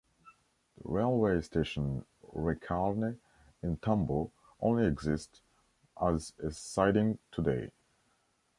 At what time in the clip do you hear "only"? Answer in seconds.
4.59-4.87